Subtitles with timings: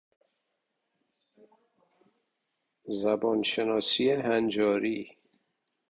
[3.01, 4.99] زبان شناسی هنجاری